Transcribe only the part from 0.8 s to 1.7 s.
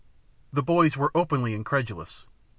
were openly